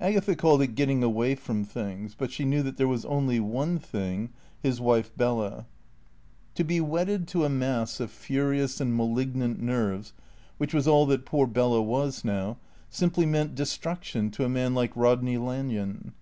[0.00, 3.78] Agatha called it getting away "from things"; but she knew that there was only one
[3.78, 4.30] thing,
[4.62, 5.66] his wife Bella.
[6.54, 10.14] To be wedded to a mass of furious and malignant nerves
[10.56, 12.56] (which was all that poor Bella was now)
[12.88, 16.14] simply meant destruction to a man like Rodney Lanyon.